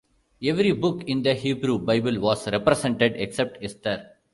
Every 0.41 0.71
book 0.71 1.03
in 1.05 1.21
the 1.21 1.35
Hebrew 1.35 1.77
Bible 1.77 2.17
was 2.19 2.51
represented 2.51 3.13
except 3.17 3.63
Esther. 3.63 4.07